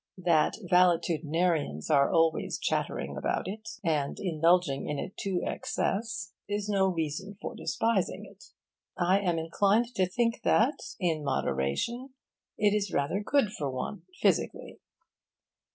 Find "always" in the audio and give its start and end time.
2.11-2.57